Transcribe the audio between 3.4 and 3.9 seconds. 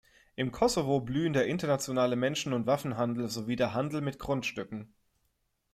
der